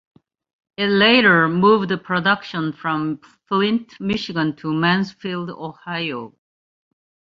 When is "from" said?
2.73-3.19